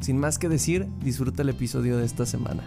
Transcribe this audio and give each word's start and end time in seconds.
Sin 0.00 0.18
más 0.18 0.38
que 0.38 0.48
decir, 0.48 0.86
disfruta 1.02 1.42
el 1.42 1.48
episodio 1.48 1.96
de 1.96 2.04
esta 2.04 2.26
semana. 2.26 2.62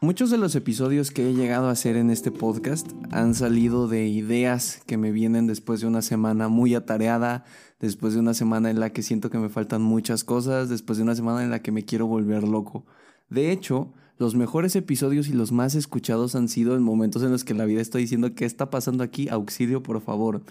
Muchos 0.00 0.30
de 0.30 0.38
los 0.38 0.54
episodios 0.54 1.10
que 1.10 1.28
he 1.28 1.34
llegado 1.34 1.68
a 1.68 1.72
hacer 1.72 1.96
en 1.96 2.10
este 2.10 2.30
podcast 2.30 2.90
han 3.10 3.34
salido 3.34 3.88
de 3.88 4.06
ideas 4.06 4.80
que 4.86 4.96
me 4.96 5.10
vienen 5.10 5.46
después 5.46 5.80
de 5.80 5.86
una 5.86 6.02
semana 6.02 6.48
muy 6.48 6.74
atareada, 6.74 7.44
después 7.78 8.14
de 8.14 8.20
una 8.20 8.32
semana 8.32 8.70
en 8.70 8.80
la 8.80 8.90
que 8.90 9.02
siento 9.02 9.28
que 9.28 9.38
me 9.38 9.48
faltan 9.48 9.82
muchas 9.82 10.24
cosas, 10.24 10.68
después 10.68 10.98
de 10.98 11.04
una 11.04 11.14
semana 11.14 11.42
en 11.42 11.50
la 11.50 11.62
que 11.62 11.72
me 11.72 11.84
quiero 11.84 12.06
volver 12.06 12.44
loco. 12.44 12.86
De 13.28 13.50
hecho, 13.50 13.92
los 14.18 14.34
mejores 14.34 14.74
episodios 14.76 15.28
y 15.28 15.32
los 15.32 15.52
más 15.52 15.74
escuchados 15.74 16.34
han 16.34 16.48
sido 16.48 16.74
en 16.74 16.82
momentos 16.82 17.22
en 17.22 17.30
los 17.30 17.44
que 17.44 17.54
la 17.54 17.66
vida 17.66 17.80
estoy 17.80 18.02
diciendo 18.02 18.34
qué 18.34 18.46
está 18.46 18.70
pasando 18.70 19.04
aquí, 19.04 19.28
auxilio 19.28 19.82
por 19.82 20.00
favor. 20.00 20.42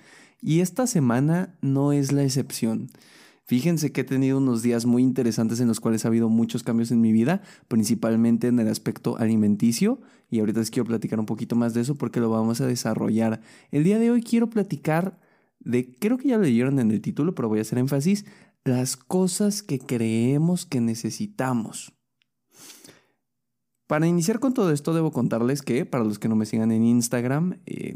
Y 0.41 0.59
esta 0.59 0.87
semana 0.87 1.57
no 1.61 1.93
es 1.93 2.11
la 2.11 2.23
excepción. 2.23 2.89
Fíjense 3.45 3.93
que 3.93 4.01
he 4.01 4.03
tenido 4.03 4.39
unos 4.39 4.61
días 4.61 4.85
muy 4.85 5.01
interesantes 5.03 5.61
en 5.61 5.69
los 5.69 5.79
cuales 5.79 6.03
ha 6.03 6.09
habido 6.09 6.27
muchos 6.27 6.63
cambios 6.63 6.91
en 6.91 6.99
mi 6.99 7.13
vida, 7.13 7.41
principalmente 7.69 8.47
en 8.47 8.59
el 8.59 8.67
aspecto 8.67 9.17
alimenticio, 9.17 10.01
y 10.29 10.39
ahorita 10.39 10.59
les 10.59 10.69
quiero 10.69 10.85
platicar 10.85 11.17
un 11.19 11.25
poquito 11.25 11.55
más 11.55 11.73
de 11.73 11.79
eso 11.79 11.95
porque 11.95 12.19
lo 12.19 12.29
vamos 12.29 12.59
a 12.59 12.67
desarrollar. 12.67 13.41
El 13.71 13.85
día 13.85 13.99
de 13.99 14.11
hoy 14.11 14.21
quiero 14.21 14.49
platicar 14.49 15.17
de, 15.59 15.95
creo 15.95 16.17
que 16.17 16.27
ya 16.27 16.37
lo 16.37 16.43
leyeron 16.43 16.79
en 16.79 16.91
el 16.91 16.99
título, 16.99 17.35
pero 17.35 17.47
voy 17.47 17.59
a 17.59 17.61
hacer 17.61 17.79
énfasis, 17.79 18.25
las 18.65 18.97
cosas 18.97 19.63
que 19.63 19.79
creemos 19.79 20.65
que 20.65 20.81
necesitamos. 20.81 21.93
Para 23.87 24.07
iniciar 24.07 24.39
con 24.39 24.53
todo 24.53 24.71
esto, 24.71 24.93
debo 24.93 25.11
contarles 25.11 25.61
que, 25.61 25.85
para 25.85 26.03
los 26.03 26.19
que 26.19 26.27
no 26.27 26.35
me 26.35 26.45
sigan 26.45 26.73
en 26.73 26.83
Instagram, 26.83 27.61
eh, 27.65 27.95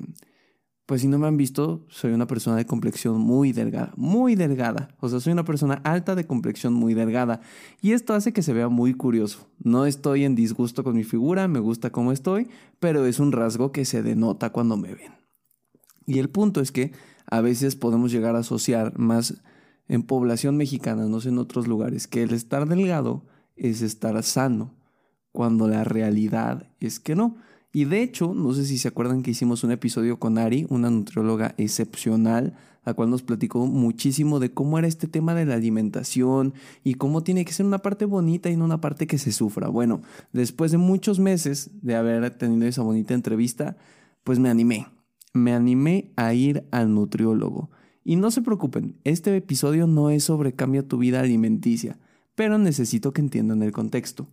pues 0.91 0.99
si 0.99 1.07
no 1.07 1.17
me 1.17 1.27
han 1.27 1.37
visto, 1.37 1.85
soy 1.87 2.11
una 2.11 2.27
persona 2.27 2.57
de 2.57 2.65
complexión 2.65 3.17
muy 3.17 3.53
delgada, 3.53 3.93
muy 3.95 4.35
delgada. 4.35 4.89
O 4.99 5.07
sea, 5.07 5.21
soy 5.21 5.31
una 5.31 5.45
persona 5.45 5.75
alta 5.85 6.15
de 6.15 6.27
complexión 6.27 6.73
muy 6.73 6.93
delgada. 6.93 7.39
Y 7.81 7.93
esto 7.93 8.13
hace 8.13 8.33
que 8.33 8.43
se 8.43 8.51
vea 8.51 8.67
muy 8.67 8.93
curioso. 8.93 9.47
No 9.63 9.85
estoy 9.85 10.25
en 10.25 10.35
disgusto 10.35 10.83
con 10.83 10.97
mi 10.97 11.05
figura, 11.05 11.47
me 11.47 11.59
gusta 11.59 11.91
cómo 11.91 12.11
estoy, 12.11 12.49
pero 12.81 13.05
es 13.05 13.21
un 13.21 13.31
rasgo 13.31 13.71
que 13.71 13.85
se 13.85 14.03
denota 14.03 14.49
cuando 14.49 14.75
me 14.75 14.93
ven. 14.93 15.13
Y 16.07 16.19
el 16.19 16.29
punto 16.29 16.59
es 16.59 16.73
que 16.73 16.91
a 17.25 17.39
veces 17.39 17.77
podemos 17.77 18.11
llegar 18.11 18.35
a 18.35 18.39
asociar 18.39 18.99
más 18.99 19.41
en 19.87 20.03
población 20.03 20.57
mexicana, 20.57 21.05
no 21.05 21.21
sé 21.21 21.29
en 21.29 21.37
otros 21.37 21.69
lugares, 21.69 22.05
que 22.05 22.21
el 22.23 22.33
estar 22.33 22.67
delgado 22.67 23.23
es 23.55 23.81
estar 23.81 24.21
sano, 24.23 24.75
cuando 25.31 25.69
la 25.69 25.85
realidad 25.85 26.67
es 26.81 26.99
que 26.99 27.15
no. 27.15 27.37
Y 27.73 27.85
de 27.85 28.01
hecho, 28.01 28.33
no 28.33 28.53
sé 28.53 28.65
si 28.65 28.77
se 28.77 28.89
acuerdan 28.89 29.23
que 29.23 29.31
hicimos 29.31 29.63
un 29.63 29.71
episodio 29.71 30.19
con 30.19 30.37
Ari, 30.37 30.65
una 30.69 30.89
nutrióloga 30.89 31.55
excepcional, 31.57 32.57
la 32.85 32.93
cual 32.93 33.09
nos 33.09 33.23
platicó 33.23 33.65
muchísimo 33.65 34.39
de 34.39 34.51
cómo 34.51 34.77
era 34.77 34.87
este 34.87 35.07
tema 35.07 35.35
de 35.35 35.45
la 35.45 35.55
alimentación 35.55 36.53
y 36.83 36.95
cómo 36.95 37.23
tiene 37.23 37.45
que 37.45 37.53
ser 37.53 37.65
una 37.65 37.77
parte 37.77 38.05
bonita 38.05 38.49
y 38.49 38.57
no 38.57 38.65
una 38.65 38.81
parte 38.81 39.07
que 39.07 39.17
se 39.17 39.31
sufra. 39.31 39.69
Bueno, 39.69 40.01
después 40.33 40.71
de 40.71 40.77
muchos 40.77 41.19
meses 41.19 41.71
de 41.81 41.95
haber 41.95 42.29
tenido 42.31 42.67
esa 42.67 42.81
bonita 42.81 43.13
entrevista, 43.13 43.77
pues 44.23 44.39
me 44.39 44.49
animé. 44.49 44.87
Me 45.33 45.53
animé 45.53 46.11
a 46.17 46.33
ir 46.33 46.67
al 46.71 46.93
nutriólogo. 46.93 47.69
Y 48.03 48.15
no 48.15 48.31
se 48.31 48.41
preocupen, 48.41 48.97
este 49.03 49.35
episodio 49.37 49.87
no 49.87 50.09
es 50.09 50.23
sobre 50.23 50.53
cambia 50.53 50.87
tu 50.87 50.97
vida 50.97 51.21
alimenticia, 51.21 51.99
pero 52.35 52.57
necesito 52.57 53.13
que 53.13 53.21
entiendan 53.21 53.61
el 53.61 53.71
contexto. 53.71 54.27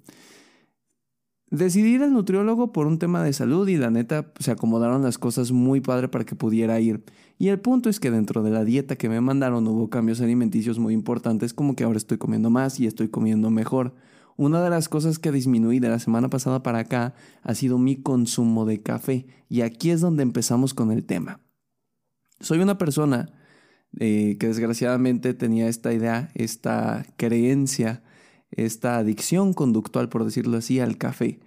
Decidí 1.50 1.94
ir 1.94 2.02
al 2.02 2.12
nutriólogo 2.12 2.72
por 2.72 2.86
un 2.86 2.98
tema 2.98 3.22
de 3.22 3.32
salud 3.32 3.66
y 3.68 3.78
la 3.78 3.90
neta 3.90 4.30
se 4.38 4.50
acomodaron 4.50 5.02
las 5.02 5.16
cosas 5.16 5.50
muy 5.50 5.80
padre 5.80 6.08
para 6.08 6.24
que 6.24 6.34
pudiera 6.34 6.78
ir. 6.78 7.02
Y 7.38 7.48
el 7.48 7.58
punto 7.58 7.88
es 7.88 8.00
que 8.00 8.10
dentro 8.10 8.42
de 8.42 8.50
la 8.50 8.64
dieta 8.64 8.96
que 8.96 9.08
me 9.08 9.20
mandaron 9.22 9.66
hubo 9.66 9.88
cambios 9.88 10.20
alimenticios 10.20 10.78
muy 10.78 10.92
importantes 10.92 11.54
como 11.54 11.74
que 11.74 11.84
ahora 11.84 11.96
estoy 11.96 12.18
comiendo 12.18 12.50
más 12.50 12.78
y 12.80 12.86
estoy 12.86 13.08
comiendo 13.08 13.50
mejor. 13.50 13.94
Una 14.36 14.62
de 14.62 14.68
las 14.68 14.90
cosas 14.90 15.18
que 15.18 15.32
disminuí 15.32 15.78
de 15.78 15.88
la 15.88 15.98
semana 15.98 16.28
pasada 16.28 16.62
para 16.62 16.80
acá 16.80 17.14
ha 17.42 17.54
sido 17.54 17.78
mi 17.78 17.96
consumo 17.96 18.66
de 18.66 18.82
café 18.82 19.26
y 19.48 19.62
aquí 19.62 19.90
es 19.90 20.02
donde 20.02 20.24
empezamos 20.24 20.74
con 20.74 20.92
el 20.92 21.04
tema. 21.04 21.40
Soy 22.40 22.58
una 22.58 22.76
persona 22.76 23.30
eh, 23.98 24.36
que 24.38 24.48
desgraciadamente 24.48 25.32
tenía 25.32 25.68
esta 25.68 25.94
idea, 25.94 26.30
esta 26.34 27.06
creencia 27.16 28.02
esta 28.50 28.98
adicción 28.98 29.54
conductual, 29.54 30.08
por 30.08 30.24
decirlo 30.24 30.58
así, 30.58 30.80
al 30.80 30.98
café. 30.98 31.40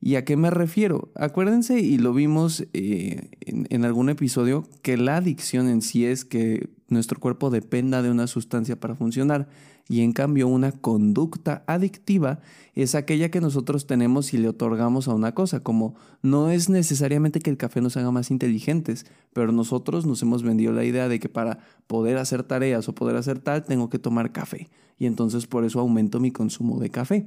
¿Y 0.00 0.16
a 0.16 0.24
qué 0.24 0.36
me 0.36 0.50
refiero? 0.50 1.10
Acuérdense, 1.14 1.80
y 1.80 1.98
lo 1.98 2.12
vimos 2.12 2.66
eh, 2.74 3.30
en, 3.40 3.84
algún 3.84 4.10
episodio, 4.10 4.68
que 4.82 4.96
la 4.96 5.16
adicción 5.16 5.68
en 5.68 5.80
sí 5.80 6.04
es 6.04 6.24
que 6.24 6.68
nuestro 6.88 7.18
cuerpo 7.18 7.50
dependa 7.50 8.02
de 8.02 8.10
una 8.10 8.26
sustancia 8.26 8.78
para 8.78 8.94
funcionar 8.94 9.48
y 9.88 10.02
en 10.02 10.12
cambio 10.12 10.48
una 10.48 10.72
conducta 10.72 11.62
adictiva 11.66 12.40
es 12.74 12.94
aquella 12.94 13.30
que 13.30 13.40
nosotros 13.40 13.86
tenemos 13.86 14.26
si 14.26 14.38
le 14.38 14.48
otorgamos 14.48 15.08
a 15.08 15.14
una 15.14 15.32
cosa, 15.32 15.60
como 15.60 15.94
no 16.22 16.50
es 16.50 16.68
necesariamente 16.68 17.40
que 17.40 17.50
el 17.50 17.56
café 17.56 17.80
nos 17.80 17.96
haga 17.96 18.10
más 18.10 18.30
inteligentes, 18.30 19.06
pero 19.32 19.52
nosotros 19.52 20.06
nos 20.06 20.20
hemos 20.22 20.42
vendido 20.42 20.72
la 20.72 20.84
idea 20.84 21.08
de 21.08 21.20
que 21.20 21.28
para 21.28 21.58
poder 21.86 22.18
hacer 22.18 22.42
tareas 22.42 22.88
o 22.88 22.94
poder 22.94 23.16
hacer 23.16 23.38
tal 23.38 23.64
tengo 23.64 23.88
que 23.88 23.98
tomar 23.98 24.32
café 24.32 24.68
y 24.98 25.06
entonces 25.06 25.46
por 25.46 25.64
eso 25.64 25.80
aumento 25.80 26.20
mi 26.20 26.30
consumo 26.30 26.78
de 26.80 26.90
café. 26.90 27.26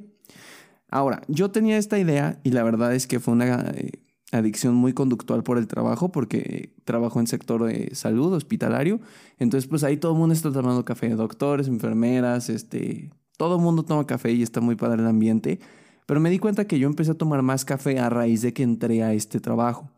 Ahora, 0.90 1.22
yo 1.28 1.52
tenía 1.52 1.78
esta 1.78 2.00
idea 2.00 2.40
y 2.44 2.52
la 2.52 2.64
verdad 2.64 2.96
es 2.96 3.06
que 3.06 3.20
fue 3.20 3.34
una 3.34 3.72
eh, 3.76 3.92
adicción 4.32 4.76
muy 4.76 4.94
conductual 4.94 5.44
por 5.44 5.58
el 5.58 5.68
trabajo, 5.68 6.12
porque 6.12 6.74
trabajo 6.86 7.20
en 7.20 7.28
sector 7.28 7.64
de 7.66 7.94
salud, 7.96 8.34
hospitalario. 8.34 9.00
Entonces, 9.38 9.68
pues 9.68 9.84
ahí 9.84 9.98
todo 9.98 10.14
el 10.14 10.18
mundo 10.20 10.34
está 10.34 10.52
tomando 10.52 10.86
café, 10.86 11.10
doctores, 11.10 11.68
enfermeras, 11.68 12.50
este, 12.50 13.12
todo 13.38 13.56
el 13.56 13.62
mundo 13.62 13.84
toma 13.84 14.06
café 14.06 14.32
y 14.32 14.44
está 14.44 14.62
muy 14.62 14.76
padre 14.76 15.02
el 15.02 15.08
ambiente. 15.08 15.60
Pero 16.06 16.20
me 16.20 16.30
di 16.30 16.40
cuenta 16.40 16.66
que 16.66 16.80
yo 16.80 16.88
empecé 16.88 17.12
a 17.12 17.16
tomar 17.16 17.42
más 17.42 17.66
café 17.66 18.00
a 18.00 18.10
raíz 18.10 18.42
de 18.42 18.54
que 18.54 18.64
entré 18.64 19.04
a 19.04 19.14
este 19.14 19.40
trabajo. 19.40 19.92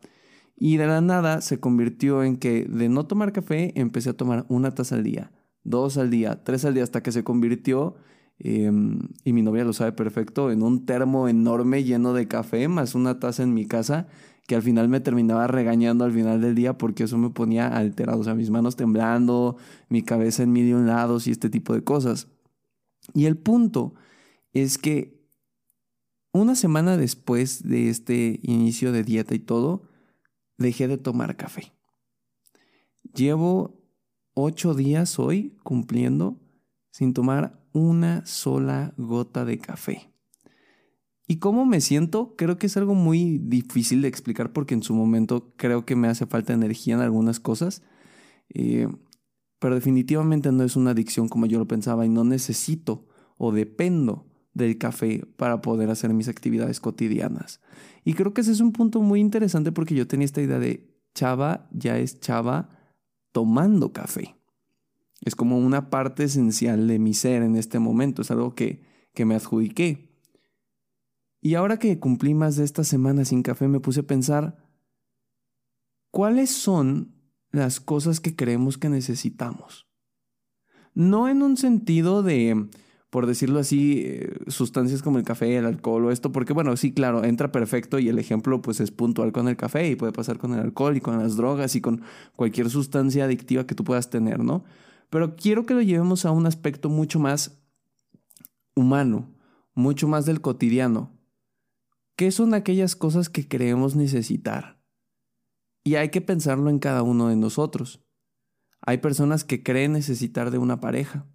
Y 0.56 0.76
de 0.76 0.86
la 0.86 1.00
nada 1.00 1.40
se 1.40 1.58
convirtió 1.58 2.22
en 2.22 2.36
que 2.36 2.64
de 2.64 2.88
no 2.88 3.06
tomar 3.06 3.32
café 3.32 3.72
empecé 3.74 4.10
a 4.10 4.16
tomar 4.16 4.44
una 4.48 4.74
taza 4.74 4.94
al 4.94 5.02
día, 5.02 5.32
dos 5.64 5.96
al 5.96 6.10
día, 6.10 6.44
tres 6.44 6.64
al 6.64 6.74
día, 6.74 6.84
hasta 6.84 7.02
que 7.02 7.12
se 7.12 7.24
convirtió 7.24 7.96
Em, 8.44 8.98
y 9.24 9.32
mi 9.32 9.42
novia 9.42 9.64
lo 9.64 9.72
sabe 9.72 9.92
perfecto, 9.92 10.50
en 10.50 10.64
un 10.64 10.84
termo 10.84 11.28
enorme 11.28 11.84
lleno 11.84 12.12
de 12.12 12.26
café, 12.26 12.66
más 12.66 12.96
una 12.96 13.20
taza 13.20 13.44
en 13.44 13.54
mi 13.54 13.66
casa, 13.66 14.08
que 14.48 14.56
al 14.56 14.62
final 14.62 14.88
me 14.88 14.98
terminaba 14.98 15.46
regañando 15.46 16.04
al 16.04 16.10
final 16.10 16.40
del 16.40 16.56
día 16.56 16.76
porque 16.76 17.04
eso 17.04 17.16
me 17.18 17.30
ponía 17.30 17.68
alterado, 17.68 18.18
o 18.18 18.24
sea, 18.24 18.34
mis 18.34 18.50
manos 18.50 18.74
temblando, 18.74 19.58
mi 19.88 20.02
cabeza 20.02 20.42
en 20.42 20.52
medio 20.52 20.80
lados 20.80 21.28
y 21.28 21.30
este 21.30 21.50
tipo 21.50 21.72
de 21.72 21.84
cosas. 21.84 22.26
Y 23.14 23.26
el 23.26 23.36
punto 23.36 23.94
es 24.52 24.76
que 24.76 25.22
una 26.32 26.56
semana 26.56 26.96
después 26.96 27.62
de 27.62 27.90
este 27.90 28.40
inicio 28.42 28.90
de 28.90 29.04
dieta 29.04 29.36
y 29.36 29.38
todo, 29.38 29.84
dejé 30.58 30.88
de 30.88 30.98
tomar 30.98 31.36
café. 31.36 31.72
Llevo 33.14 33.80
ocho 34.34 34.74
días 34.74 35.20
hoy 35.20 35.56
cumpliendo 35.62 36.40
sin 36.90 37.14
tomar 37.14 37.61
una 37.72 38.24
sola 38.26 38.94
gota 38.96 39.44
de 39.44 39.58
café. 39.58 40.12
¿Y 41.26 41.36
cómo 41.38 41.64
me 41.64 41.80
siento? 41.80 42.34
Creo 42.36 42.58
que 42.58 42.66
es 42.66 42.76
algo 42.76 42.94
muy 42.94 43.38
difícil 43.38 44.02
de 44.02 44.08
explicar 44.08 44.52
porque 44.52 44.74
en 44.74 44.82
su 44.82 44.94
momento 44.94 45.54
creo 45.56 45.86
que 45.86 45.96
me 45.96 46.08
hace 46.08 46.26
falta 46.26 46.52
energía 46.52 46.94
en 46.94 47.00
algunas 47.00 47.40
cosas. 47.40 47.82
Eh, 48.50 48.88
pero 49.58 49.76
definitivamente 49.76 50.50
no 50.50 50.64
es 50.64 50.76
una 50.76 50.90
adicción 50.90 51.28
como 51.28 51.46
yo 51.46 51.58
lo 51.58 51.68
pensaba 51.68 52.04
y 52.04 52.08
no 52.08 52.24
necesito 52.24 53.06
o 53.38 53.52
dependo 53.52 54.26
del 54.54 54.76
café 54.76 55.24
para 55.36 55.62
poder 55.62 55.88
hacer 55.88 56.12
mis 56.12 56.28
actividades 56.28 56.80
cotidianas. 56.80 57.60
Y 58.04 58.14
creo 58.14 58.34
que 58.34 58.40
ese 58.40 58.52
es 58.52 58.60
un 58.60 58.72
punto 58.72 59.00
muy 59.00 59.20
interesante 59.20 59.72
porque 59.72 59.94
yo 59.94 60.06
tenía 60.06 60.24
esta 60.24 60.42
idea 60.42 60.58
de 60.58 60.92
chava 61.14 61.68
ya 61.72 61.96
es 61.98 62.20
chava 62.20 62.70
tomando 63.30 63.92
café. 63.92 64.36
Es 65.24 65.36
como 65.36 65.58
una 65.58 65.88
parte 65.88 66.24
esencial 66.24 66.88
de 66.88 66.98
mi 66.98 67.14
ser 67.14 67.42
en 67.42 67.56
este 67.56 67.78
momento, 67.78 68.22
es 68.22 68.30
algo 68.30 68.54
que, 68.54 68.82
que 69.14 69.24
me 69.24 69.34
adjudiqué. 69.34 70.12
Y 71.40 71.54
ahora 71.54 71.78
que 71.78 71.98
cumplí 71.98 72.34
más 72.34 72.56
de 72.56 72.64
esta 72.64 72.84
semana 72.84 73.24
sin 73.24 73.42
café, 73.42 73.66
me 73.68 73.80
puse 73.80 74.00
a 74.00 74.06
pensar, 74.06 74.56
¿cuáles 76.10 76.50
son 76.50 77.14
las 77.50 77.80
cosas 77.80 78.20
que 78.20 78.36
creemos 78.36 78.78
que 78.78 78.88
necesitamos? 78.88 79.88
No 80.94 81.28
en 81.28 81.42
un 81.42 81.56
sentido 81.56 82.22
de, 82.22 82.68
por 83.10 83.26
decirlo 83.26 83.58
así, 83.58 84.02
eh, 84.04 84.36
sustancias 84.46 85.02
como 85.02 85.18
el 85.18 85.24
café, 85.24 85.56
el 85.56 85.66
alcohol 85.66 86.06
o 86.06 86.10
esto, 86.12 86.32
porque 86.32 86.52
bueno, 86.52 86.76
sí, 86.76 86.92
claro, 86.92 87.24
entra 87.24 87.50
perfecto 87.50 87.98
y 87.98 88.08
el 88.08 88.18
ejemplo 88.18 88.62
pues 88.62 88.80
es 88.80 88.90
puntual 88.90 89.32
con 89.32 89.48
el 89.48 89.56
café 89.56 89.88
y 89.88 89.96
puede 89.96 90.12
pasar 90.12 90.38
con 90.38 90.54
el 90.54 90.60
alcohol 90.60 90.96
y 90.96 91.00
con 91.00 91.18
las 91.18 91.36
drogas 91.36 91.74
y 91.74 91.80
con 91.80 92.02
cualquier 92.36 92.70
sustancia 92.70 93.24
adictiva 93.24 93.66
que 93.66 93.74
tú 93.74 93.84
puedas 93.84 94.10
tener, 94.10 94.40
¿no? 94.40 94.64
Pero 95.12 95.36
quiero 95.36 95.66
que 95.66 95.74
lo 95.74 95.82
llevemos 95.82 96.24
a 96.24 96.30
un 96.30 96.46
aspecto 96.46 96.88
mucho 96.88 97.18
más 97.18 97.62
humano, 98.74 99.36
mucho 99.74 100.08
más 100.08 100.24
del 100.24 100.40
cotidiano. 100.40 101.20
¿Qué 102.16 102.30
son 102.30 102.54
aquellas 102.54 102.96
cosas 102.96 103.28
que 103.28 103.46
creemos 103.46 103.94
necesitar? 103.94 104.82
Y 105.84 105.96
hay 105.96 106.08
que 106.08 106.22
pensarlo 106.22 106.70
en 106.70 106.78
cada 106.78 107.02
uno 107.02 107.28
de 107.28 107.36
nosotros. 107.36 108.02
Hay 108.80 108.98
personas 108.98 109.44
que 109.44 109.62
creen 109.62 109.92
necesitar 109.92 110.50
de 110.50 110.56
una 110.56 110.80
pareja. 110.80 111.26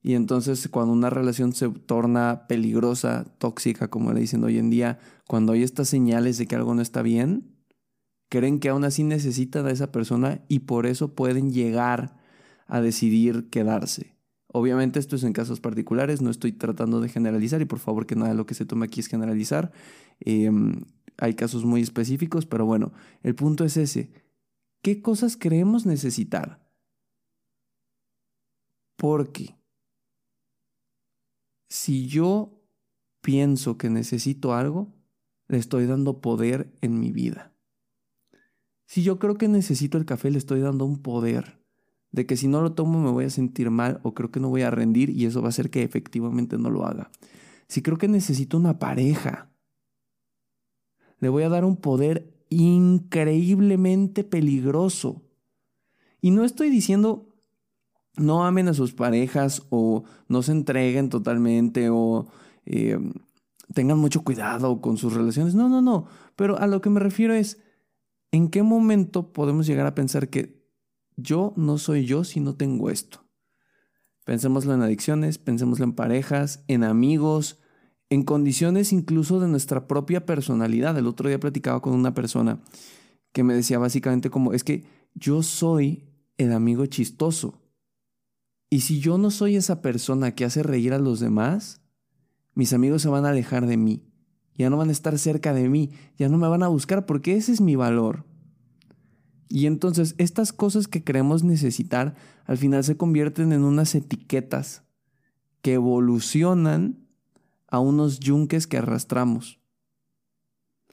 Y 0.00 0.14
entonces 0.14 0.68
cuando 0.68 0.92
una 0.92 1.10
relación 1.10 1.52
se 1.52 1.68
torna 1.68 2.46
peligrosa, 2.46 3.24
tóxica, 3.38 3.88
como 3.90 4.12
le 4.12 4.20
dicen 4.20 4.44
hoy 4.44 4.56
en 4.56 4.70
día, 4.70 5.00
cuando 5.26 5.54
hay 5.54 5.64
estas 5.64 5.88
señales 5.88 6.38
de 6.38 6.46
que 6.46 6.54
algo 6.54 6.76
no 6.76 6.80
está 6.80 7.02
bien, 7.02 7.56
creen 8.28 8.60
que 8.60 8.68
aún 8.68 8.84
así 8.84 9.02
necesitan 9.02 9.66
a 9.66 9.72
esa 9.72 9.90
persona 9.90 10.44
y 10.46 10.60
por 10.60 10.86
eso 10.86 11.16
pueden 11.16 11.50
llegar 11.50 12.19
a 12.70 12.80
decidir 12.80 13.50
quedarse. 13.50 14.16
Obviamente 14.46 14.98
esto 14.98 15.16
es 15.16 15.24
en 15.24 15.32
casos 15.32 15.60
particulares, 15.60 16.22
no 16.22 16.30
estoy 16.30 16.52
tratando 16.52 17.00
de 17.00 17.08
generalizar 17.08 17.60
y 17.60 17.66
por 17.66 17.80
favor 17.80 18.06
que 18.06 18.16
nada 18.16 18.30
de 18.30 18.36
lo 18.36 18.46
que 18.46 18.54
se 18.54 18.64
tome 18.64 18.86
aquí 18.86 19.00
es 19.00 19.08
generalizar. 19.08 19.72
Em, 20.20 20.84
hay 21.18 21.34
casos 21.34 21.64
muy 21.64 21.82
específicos, 21.82 22.46
pero 22.46 22.64
bueno, 22.64 22.92
el 23.22 23.34
punto 23.34 23.64
es 23.64 23.76
ese. 23.76 24.10
¿Qué 24.82 25.02
cosas 25.02 25.36
creemos 25.36 25.84
necesitar? 25.84 26.66
Porque 28.96 29.56
si 31.68 32.06
yo 32.06 32.60
pienso 33.20 33.78
que 33.78 33.90
necesito 33.90 34.54
algo, 34.54 34.92
le 35.48 35.58
estoy 35.58 35.86
dando 35.86 36.20
poder 36.20 36.72
en 36.80 36.98
mi 36.98 37.12
vida. 37.12 37.52
Si 38.86 39.02
yo 39.02 39.18
creo 39.18 39.36
que 39.36 39.48
necesito 39.48 39.98
el 39.98 40.04
café, 40.04 40.30
le 40.30 40.38
estoy 40.38 40.60
dando 40.60 40.84
un 40.84 41.02
poder 41.02 41.59
de 42.12 42.26
que 42.26 42.36
si 42.36 42.48
no 42.48 42.60
lo 42.60 42.72
tomo 42.72 43.00
me 43.00 43.10
voy 43.10 43.24
a 43.24 43.30
sentir 43.30 43.70
mal 43.70 44.00
o 44.02 44.14
creo 44.14 44.30
que 44.30 44.40
no 44.40 44.48
voy 44.48 44.62
a 44.62 44.70
rendir 44.70 45.10
y 45.10 45.26
eso 45.26 45.40
va 45.40 45.48
a 45.48 45.50
hacer 45.50 45.70
que 45.70 45.82
efectivamente 45.82 46.58
no 46.58 46.70
lo 46.70 46.84
haga. 46.84 47.10
Si 47.68 47.82
creo 47.82 47.98
que 47.98 48.08
necesito 48.08 48.56
una 48.56 48.78
pareja, 48.78 49.50
le 51.18 51.28
voy 51.28 51.44
a 51.44 51.48
dar 51.48 51.64
un 51.64 51.76
poder 51.76 52.34
increíblemente 52.48 54.24
peligroso. 54.24 55.22
Y 56.20 56.32
no 56.32 56.44
estoy 56.44 56.70
diciendo 56.70 57.30
no 58.16 58.44
amen 58.44 58.68
a 58.68 58.74
sus 58.74 58.92
parejas 58.92 59.62
o 59.70 60.04
no 60.28 60.42
se 60.42 60.52
entreguen 60.52 61.08
totalmente 61.08 61.88
o 61.90 62.26
eh, 62.66 62.98
tengan 63.72 63.98
mucho 63.98 64.22
cuidado 64.22 64.80
con 64.80 64.96
sus 64.96 65.14
relaciones. 65.14 65.54
No, 65.54 65.68
no, 65.68 65.80
no. 65.80 66.06
Pero 66.36 66.58
a 66.58 66.66
lo 66.66 66.80
que 66.80 66.90
me 66.90 67.00
refiero 67.00 67.34
es, 67.34 67.60
¿en 68.32 68.48
qué 68.48 68.62
momento 68.62 69.32
podemos 69.32 69.66
llegar 69.66 69.86
a 69.86 69.94
pensar 69.94 70.28
que 70.28 70.59
yo 71.16 71.52
no 71.56 71.78
soy 71.78 72.06
yo 72.06 72.24
si 72.24 72.40
no 72.40 72.54
tengo 72.54 72.90
esto. 72.90 73.24
Pensémoslo 74.24 74.74
en 74.74 74.82
adicciones, 74.82 75.38
pensémoslo 75.38 75.84
en 75.84 75.92
parejas, 75.92 76.64
en 76.68 76.84
amigos, 76.84 77.58
en 78.10 78.24
condiciones 78.24 78.92
incluso 78.92 79.40
de 79.40 79.48
nuestra 79.48 79.86
propia 79.86 80.26
personalidad. 80.26 80.96
El 80.98 81.06
otro 81.06 81.28
día 81.28 81.40
platicaba 81.40 81.80
con 81.80 81.94
una 81.94 82.14
persona 82.14 82.60
que 83.32 83.44
me 83.44 83.54
decía 83.54 83.78
básicamente 83.78 84.30
como, 84.30 84.52
es 84.52 84.64
que 84.64 84.84
yo 85.14 85.42
soy 85.42 86.04
el 86.36 86.52
amigo 86.52 86.86
chistoso. 86.86 87.60
Y 88.68 88.80
si 88.80 89.00
yo 89.00 89.18
no 89.18 89.30
soy 89.30 89.56
esa 89.56 89.82
persona 89.82 90.34
que 90.34 90.44
hace 90.44 90.62
reír 90.62 90.92
a 90.92 90.98
los 90.98 91.20
demás, 91.20 91.82
mis 92.54 92.72
amigos 92.72 93.02
se 93.02 93.08
van 93.08 93.26
a 93.26 93.30
alejar 93.30 93.66
de 93.66 93.76
mí. 93.76 94.06
Ya 94.54 94.70
no 94.70 94.76
van 94.76 94.90
a 94.90 94.92
estar 94.92 95.18
cerca 95.18 95.54
de 95.54 95.68
mí, 95.68 95.90
ya 96.18 96.28
no 96.28 96.36
me 96.36 96.46
van 96.46 96.62
a 96.62 96.68
buscar 96.68 97.06
porque 97.06 97.34
ese 97.34 97.52
es 97.52 97.60
mi 97.60 97.76
valor. 97.76 98.26
Y 99.52 99.66
entonces 99.66 100.14
estas 100.16 100.52
cosas 100.52 100.86
que 100.86 101.02
creemos 101.02 101.42
necesitar 101.42 102.14
al 102.44 102.56
final 102.56 102.84
se 102.84 102.96
convierten 102.96 103.52
en 103.52 103.64
unas 103.64 103.96
etiquetas 103.96 104.84
que 105.60 105.74
evolucionan 105.74 107.08
a 107.66 107.80
unos 107.80 108.20
yunques 108.20 108.68
que 108.68 108.78
arrastramos, 108.78 109.58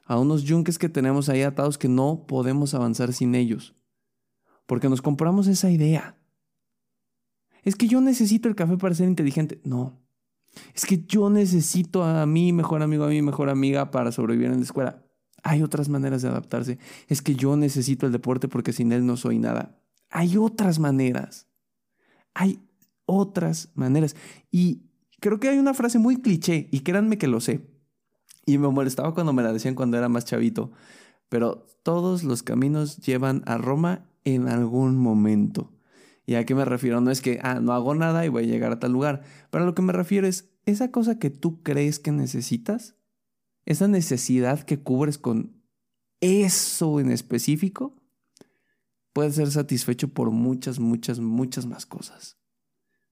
a 0.04 0.18
unos 0.18 0.42
yunques 0.42 0.76
que 0.76 0.88
tenemos 0.88 1.28
ahí 1.28 1.42
atados 1.42 1.78
que 1.78 1.88
no 1.88 2.26
podemos 2.26 2.74
avanzar 2.74 3.12
sin 3.12 3.36
ellos, 3.36 3.76
porque 4.66 4.88
nos 4.88 5.02
compramos 5.02 5.46
esa 5.46 5.70
idea. 5.70 6.18
Es 7.62 7.76
que 7.76 7.86
yo 7.86 8.00
necesito 8.00 8.48
el 8.48 8.56
café 8.56 8.76
para 8.76 8.94
ser 8.96 9.08
inteligente. 9.08 9.60
No. 9.62 10.00
Es 10.74 10.84
que 10.84 11.04
yo 11.06 11.30
necesito 11.30 12.02
a 12.02 12.26
mi 12.26 12.52
mejor 12.52 12.82
amigo, 12.82 13.04
a 13.04 13.08
mi 13.08 13.22
mejor 13.22 13.50
amiga 13.50 13.92
para 13.92 14.10
sobrevivir 14.10 14.50
en 14.50 14.56
la 14.56 14.64
escuela. 14.64 15.07
Hay 15.42 15.62
otras 15.62 15.88
maneras 15.88 16.22
de 16.22 16.28
adaptarse. 16.28 16.78
Es 17.08 17.22
que 17.22 17.34
yo 17.34 17.56
necesito 17.56 18.06
el 18.06 18.12
deporte 18.12 18.48
porque 18.48 18.72
sin 18.72 18.92
él 18.92 19.06
no 19.06 19.16
soy 19.16 19.38
nada. 19.38 19.78
Hay 20.10 20.36
otras 20.36 20.78
maneras. 20.78 21.46
Hay 22.34 22.60
otras 23.06 23.70
maneras. 23.74 24.16
Y 24.50 24.82
creo 25.20 25.40
que 25.40 25.48
hay 25.48 25.58
una 25.58 25.74
frase 25.74 25.98
muy 25.98 26.20
cliché, 26.20 26.68
y 26.70 26.80
créanme 26.80 27.18
que 27.18 27.26
lo 27.26 27.40
sé. 27.40 27.66
Y 28.46 28.58
me 28.58 28.68
molestaba 28.68 29.14
cuando 29.14 29.32
me 29.32 29.42
la 29.42 29.52
decían 29.52 29.74
cuando 29.74 29.96
era 29.96 30.08
más 30.08 30.24
chavito. 30.24 30.70
Pero 31.28 31.66
todos 31.82 32.24
los 32.24 32.42
caminos 32.42 32.98
llevan 32.98 33.42
a 33.46 33.58
Roma 33.58 34.06
en 34.24 34.48
algún 34.48 34.96
momento. 34.96 35.72
¿Y 36.26 36.34
a 36.34 36.44
qué 36.44 36.54
me 36.54 36.64
refiero? 36.64 37.00
No 37.00 37.10
es 37.10 37.22
que, 37.22 37.40
ah, 37.42 37.60
no 37.60 37.72
hago 37.72 37.94
nada 37.94 38.24
y 38.24 38.28
voy 38.28 38.44
a 38.44 38.46
llegar 38.46 38.72
a 38.72 38.78
tal 38.78 38.92
lugar. 38.92 39.22
Pero 39.50 39.64
a 39.64 39.66
lo 39.66 39.74
que 39.74 39.82
me 39.82 39.92
refiero 39.92 40.26
es, 40.26 40.50
esa 40.66 40.90
cosa 40.90 41.18
que 41.18 41.30
tú 41.30 41.62
crees 41.62 41.98
que 41.98 42.12
necesitas, 42.12 42.96
esa 43.68 43.86
necesidad 43.86 44.62
que 44.62 44.82
cubres 44.82 45.18
con 45.18 45.62
eso 46.22 47.00
en 47.00 47.10
específico, 47.10 47.94
puede 49.12 49.30
ser 49.30 49.50
satisfecho 49.50 50.08
por 50.08 50.30
muchas, 50.30 50.78
muchas, 50.78 51.20
muchas 51.20 51.66
más 51.66 51.84
cosas. 51.84 52.38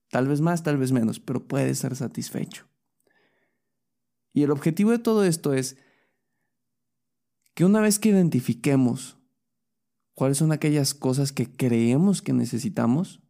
Tal 0.09 0.27
vez 0.27 0.41
más, 0.41 0.63
tal 0.63 0.77
vez 0.77 0.91
menos, 0.91 1.19
pero 1.19 1.47
puede 1.47 1.75
ser 1.75 1.95
satisfecho. 1.95 2.67
Y 4.33 4.41
el 4.41 4.49
objetivo 4.49 4.89
de 4.89 4.97
todo 4.97 5.25
esto 5.25 5.53
es 5.53 5.77
que 7.53 7.63
una 7.63 7.79
vez 7.79 7.99
que 7.99 8.09
identifiquemos 8.09 9.19
cuáles 10.15 10.39
son 10.39 10.51
aquellas 10.51 10.95
cosas 10.95 11.31
que 11.31 11.55
creemos 11.55 12.23
que 12.23 12.33
necesitamos, 12.33 13.21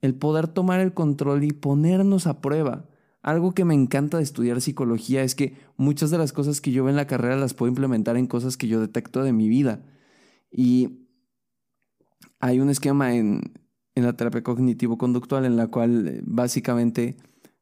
el 0.00 0.14
poder 0.14 0.46
tomar 0.46 0.78
el 0.78 0.94
control 0.94 1.42
y 1.42 1.50
ponernos 1.50 2.28
a 2.28 2.40
prueba 2.40 2.88
algo 3.22 3.52
que 3.52 3.64
me 3.64 3.74
encanta 3.74 4.18
de 4.18 4.22
estudiar 4.22 4.60
psicología 4.60 5.22
es 5.22 5.34
que 5.34 5.56
muchas 5.76 6.10
de 6.10 6.18
las 6.18 6.32
cosas 6.32 6.60
que 6.60 6.70
yo 6.70 6.84
veo 6.84 6.90
en 6.90 6.96
la 6.96 7.06
carrera 7.06 7.36
las 7.36 7.54
puedo 7.54 7.68
implementar 7.68 8.16
en 8.16 8.26
cosas 8.26 8.56
que 8.56 8.68
yo 8.68 8.80
detecto 8.80 9.22
de 9.22 9.32
mi 9.32 9.48
vida. 9.48 9.84
Y 10.50 11.08
hay 12.40 12.60
un 12.60 12.70
esquema 12.70 13.14
en, 13.14 13.40
la 13.94 14.16
terapia 14.16 14.44
cognitivo-conductual 14.44 15.44
en 15.44 15.56
la 15.56 15.66
cual 15.66 16.06
eh, 16.06 16.20
básicamente 16.22 17.16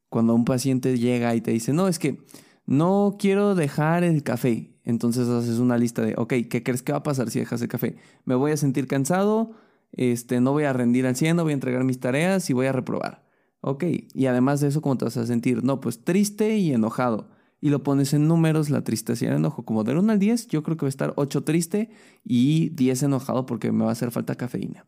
cuando 0.07 0.35
un 0.35 0.45
paciente 0.45 0.99
llega 0.99 1.33
y 1.33 1.41
te 1.41 1.49
dice, 1.49 1.73
no, 1.73 1.87
es 1.87 1.97
que 1.97 2.23
no 2.67 3.15
quiero 3.17 3.55
dejar 3.55 4.03
el 4.03 4.21
café, 4.21 4.77
entonces 4.83 5.27
haces 5.27 5.57
una 5.57 5.79
lista 5.79 6.03
de, 6.03 6.13
ok, 6.15 6.33
¿qué 6.47 6.61
crees 6.63 6.83
que 6.83 6.91
va 6.91 6.99
a 6.99 7.03
pasar 7.03 7.31
si 7.31 7.39
dejas 7.39 7.61
el 7.63 7.67
café? 7.67 7.95
Me 8.23 8.35
voy 8.35 8.51
a 8.51 8.57
sentir 8.57 8.85
cansado, 8.85 9.53
este, 9.93 10.39
no 10.39 10.51
voy 10.51 10.65
a 10.65 10.73
rendir 10.73 11.07
al 11.07 11.15
100, 11.15 11.37
no 11.37 11.43
voy 11.43 11.53
a 11.53 11.55
entregar 11.55 11.83
mis 11.83 11.99
tareas 11.99 12.49
y 12.51 12.53
voy 12.53 12.67
a 12.67 12.71
reprobar. 12.71 13.26
Ok, 13.61 13.83
y 14.13 14.25
además 14.27 14.61
de 14.61 14.67
eso, 14.67 14.81
¿cómo 14.81 14.97
te 14.97 15.05
vas 15.05 15.17
a 15.17 15.25
sentir? 15.25 15.63
No, 15.63 15.81
pues 15.81 16.03
triste 16.03 16.57
y 16.57 16.73
enojado. 16.73 17.29
Y 17.59 17.69
lo 17.69 17.81
pones 17.83 18.13
en 18.13 18.27
números, 18.27 18.69
la 18.69 18.83
tristeza 18.83 19.25
y 19.25 19.27
el 19.29 19.35
enojo. 19.35 19.65
Como 19.65 19.83
del 19.83 19.97
1 19.97 20.13
al 20.13 20.19
10, 20.19 20.47
yo 20.47 20.61
creo 20.61 20.77
que 20.77 20.85
va 20.85 20.87
a 20.87 20.89
estar 20.89 21.13
8 21.15 21.43
triste 21.43 21.89
y 22.23 22.69
10 22.69 23.03
enojado 23.03 23.45
porque 23.45 23.71
me 23.71 23.83
va 23.83 23.89
a 23.89 23.93
hacer 23.93 24.11
falta 24.11 24.35
cafeína. 24.35 24.85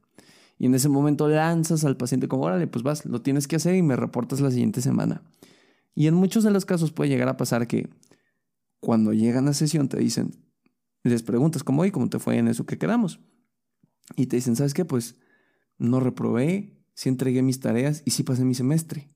Y 0.59 0.67
en 0.67 0.75
ese 0.75 0.89
momento 0.89 1.27
lanzas 1.27 1.83
al 1.85 1.97
paciente 1.97 2.27
como, 2.27 2.43
órale, 2.43 2.67
pues 2.67 2.83
vas, 2.83 3.05
lo 3.05 3.21
tienes 3.21 3.47
que 3.47 3.55
hacer 3.55 3.75
y 3.75 3.81
me 3.81 3.95
reportas 3.95 4.39
la 4.41 4.51
siguiente 4.51 4.81
semana. 4.81 5.23
Y 5.95 6.07
en 6.07 6.13
muchos 6.13 6.43
de 6.43 6.51
los 6.51 6.65
casos 6.65 6.91
puede 6.91 7.09
llegar 7.09 7.29
a 7.29 7.37
pasar 7.37 7.65
que 7.65 7.89
cuando 8.79 9.13
llegan 9.13 9.47
a 9.47 9.53
sesión 9.53 9.89
te 9.89 9.97
dicen, 9.97 10.31
les 11.03 11.23
preguntas 11.23 11.63
cómo 11.63 11.85
y 11.85 11.91
cómo 11.91 12.09
te 12.09 12.19
fue 12.19 12.37
en 12.37 12.47
eso 12.47 12.65
que 12.65 12.77
quedamos. 12.77 13.19
Y 14.15 14.27
te 14.27 14.35
dicen, 14.35 14.55
¿sabes 14.55 14.73
qué? 14.73 14.85
Pues 14.85 15.15
no 15.77 15.99
reprobé, 15.99 16.78
sí 16.99 17.07
entregué 17.07 17.41
mis 17.41 17.61
tareas 17.61 18.01
y 18.03 18.11
sí 18.11 18.23
pasé 18.23 18.43
mi 18.43 18.53
semestre. 18.53 19.07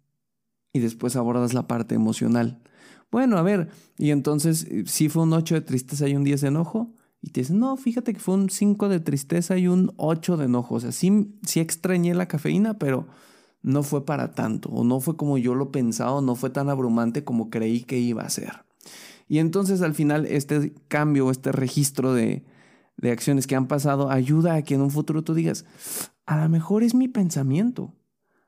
Y 0.72 0.80
después 0.80 1.18
abordas 1.18 1.54
la 1.54 1.68
parte 1.68 1.96
emocional. 1.96 2.62
Bueno, 3.12 3.38
a 3.38 3.42
ver, 3.42 3.72
y 3.98 4.12
entonces 4.12 4.66
eh, 4.70 4.86
sí 4.88 5.10
fue 5.10 5.24
un 5.24 5.34
8 5.34 5.56
de 5.56 5.62
tristeza 5.62 6.08
y 6.08 6.16
un 6.16 6.24
10 6.24 6.40
de 6.40 6.48
enojo. 6.48 6.94
Y 7.22 7.32
te 7.32 7.42
dicen, 7.42 7.60
no, 7.60 7.76
fíjate 7.76 8.14
que 8.14 8.22
fue 8.22 8.36
un 8.36 8.50
5 8.50 8.88
de 8.88 9.02
tristeza 9.02 9.58
y 9.58 9.68
un 9.68 9.92
8 9.98 10.38
de 10.38 10.46
enojo. 10.46 10.76
O 10.76 10.80
sea, 10.80 10.94
sí, 10.94 11.36
sí 11.46 11.60
extrañé 11.60 12.14
la 12.16 12.30
cafeína, 12.30 12.80
pero 12.80 13.06
no 13.62 13.84
fue 13.84 14.06
para 14.06 14.34
tanto. 14.34 14.70
O 14.70 14.86
no 14.86 15.02
fue 15.02 15.18
como 15.18 15.38
yo 15.38 15.54
lo 15.54 15.74
pensaba, 15.74 16.22
no 16.22 16.36
fue 16.36 16.52
tan 16.52 16.70
abrumante 16.70 17.26
como 17.26 17.50
creí 17.50 17.82
que 17.82 18.00
iba 18.00 18.24
a 18.24 18.30
ser. 18.30 18.64
Y 19.28 19.40
entonces 19.40 19.82
al 19.82 19.94
final 19.94 20.26
este 20.26 20.74
cambio, 20.88 21.30
este 21.32 21.52
registro 21.52 22.14
de, 22.14 22.46
de 22.96 23.12
acciones 23.12 23.46
que 23.46 23.58
han 23.58 23.68
pasado 23.68 24.10
ayuda 24.10 24.56
a 24.56 24.62
que 24.62 24.76
en 24.76 24.82
un 24.82 24.90
futuro 24.90 25.26
tú 25.26 25.34
digas, 25.34 25.66
a 26.26 26.42
lo 26.42 26.50
mejor 26.50 26.84
es 26.84 26.96
mi 26.96 27.08
pensamiento. 27.08 27.94